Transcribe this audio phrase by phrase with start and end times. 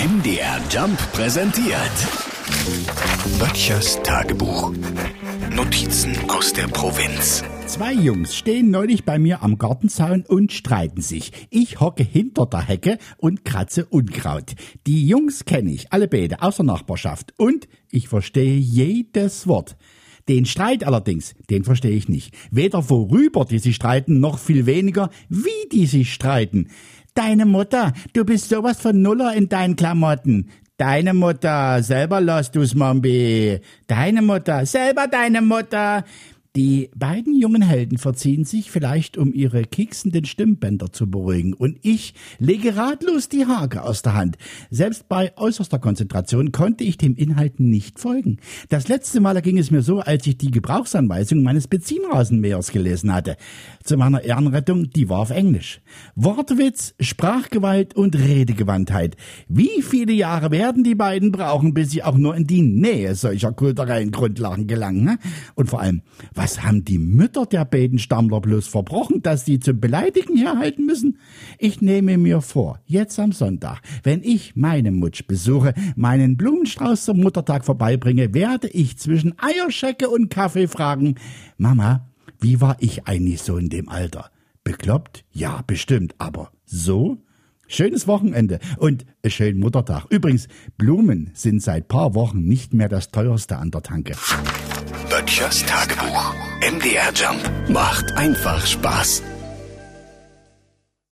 [0.00, 1.76] MDR Jump präsentiert.
[3.38, 4.72] Böttchers Tagebuch.
[5.54, 7.44] Notizen aus der Provinz.
[7.66, 11.32] Zwei Jungs stehen neulich bei mir am Gartenzaun und streiten sich.
[11.50, 14.54] Ich hocke hinter der Hecke und kratze Unkraut.
[14.86, 17.34] Die Jungs kenne ich, alle beide, aus der Nachbarschaft.
[17.36, 19.76] Und ich verstehe jedes Wort.
[20.28, 22.34] Den Streit allerdings, den verstehe ich nicht.
[22.50, 26.68] Weder worüber die sich streiten, noch viel weniger, wie die sich streiten.
[27.14, 30.50] Deine Mutter, du bist sowas von Nuller in deinen Klamotten.
[30.76, 33.60] Deine Mutter, selber lass du's, Mombi.
[33.86, 36.04] Deine Mutter, selber deine Mutter.
[36.56, 42.12] Die beiden jungen Helden verziehen sich vielleicht, um ihre kieksenden Stimmbänder zu beruhigen, und ich
[42.40, 44.36] lege ratlos die Hake aus der Hand.
[44.68, 48.38] Selbst bei äußerster Konzentration konnte ich dem Inhalt nicht folgen.
[48.68, 53.36] Das letzte Mal ging es mir so, als ich die Gebrauchsanweisung meines Benzinrasenmähers gelesen hatte.
[53.84, 55.80] Zu meiner Ehrenrettung, die war auf Englisch.
[56.16, 59.16] Wortwitz, Sprachgewalt und Redegewandtheit.
[59.46, 63.52] Wie viele Jahre werden die beiden brauchen, bis sie auch nur in die Nähe solcher
[63.52, 65.16] kulturellen Grundlagen gelangen?
[65.54, 66.02] Und vor allem,
[66.40, 71.18] was haben die Mütter der beiden Stammler bloß verbrochen, dass sie zum Beleidigen herhalten müssen?
[71.58, 77.20] Ich nehme mir vor, jetzt am Sonntag, wenn ich meine Mutsch besuche, meinen Blumenstrauß zum
[77.20, 81.16] Muttertag vorbeibringe, werde ich zwischen Eierschecke und Kaffee fragen,
[81.58, 82.08] Mama,
[82.40, 84.30] wie war ich eigentlich so in dem Alter?
[84.64, 85.26] Bekloppt?
[85.32, 87.18] Ja, bestimmt, aber so?
[87.68, 90.06] Schönes Wochenende und schönen Muttertag.
[90.08, 94.14] Übrigens, Blumen sind seit paar Wochen nicht mehr das teuerste an der Tanke.
[95.30, 96.34] Böttchers Tagebuch.
[96.60, 99.22] MDR Jump macht einfach Spaß.